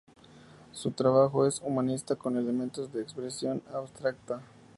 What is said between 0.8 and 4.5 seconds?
trabajo es humanista con elementos de expresión abstracta.